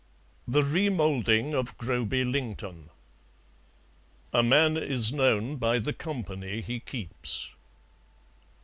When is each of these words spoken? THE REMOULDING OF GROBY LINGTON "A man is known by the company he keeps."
THE 0.47 0.63
REMOULDING 0.63 1.53
OF 1.53 1.77
GROBY 1.77 2.25
LINGTON 2.25 2.89
"A 4.33 4.41
man 4.41 4.75
is 4.75 5.13
known 5.13 5.57
by 5.57 5.77
the 5.77 5.93
company 5.93 6.61
he 6.61 6.79
keeps." 6.79 7.53